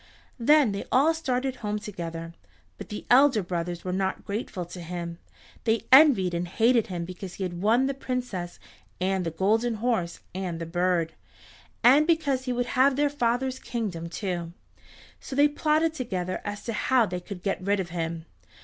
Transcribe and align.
Then 0.39 0.71
they 0.71 0.83
all 0.91 1.13
started 1.13 1.57
home 1.57 1.77
together. 1.77 2.33
But 2.79 2.89
the 2.89 3.05
elder 3.11 3.43
brothers 3.43 3.85
were 3.85 3.93
not 3.93 4.25
grateful 4.25 4.65
to 4.65 4.81
him. 4.81 5.19
They 5.63 5.83
envied 5.91 6.33
and 6.33 6.47
hated 6.47 6.87
him 6.87 7.05
because 7.05 7.35
he 7.35 7.43
had 7.43 7.61
won 7.61 7.85
the 7.85 7.93
Princess 7.93 8.59
and 8.99 9.23
the 9.23 9.29
Golden 9.29 9.75
Horse 9.75 10.19
and 10.33 10.59
the 10.59 10.65
bird, 10.65 11.13
and 11.83 12.07
because 12.07 12.45
he 12.45 12.51
would 12.51 12.65
have 12.73 12.95
their 12.95 13.11
father's 13.11 13.59
kingdom, 13.59 14.09
too. 14.09 14.53
So 15.19 15.35
they 15.35 15.47
plotted 15.47 15.93
together 15.93 16.41
as 16.43 16.63
to 16.63 16.73
how 16.73 17.05
they 17.05 17.19
could 17.19 17.43
get 17.43 17.61
rid 17.61 17.79
of 17.79 17.89
him. 17.91 18.25